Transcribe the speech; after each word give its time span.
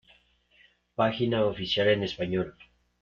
Página 0.95 1.45
oficial 1.45 1.87
en 1.89 2.01
Español 2.01 2.55